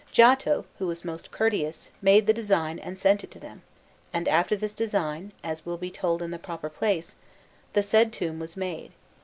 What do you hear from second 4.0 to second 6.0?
and after this design, as will be